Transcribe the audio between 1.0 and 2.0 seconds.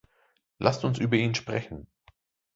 ihn sprechen.